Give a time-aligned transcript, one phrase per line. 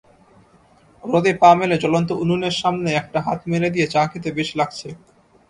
[1.03, 4.87] রোদে পা মেলে জ্বলন্ত উনুনের সামনে একটা হাত মেলে দিয়ে চা খেতে বেশ লাগছে।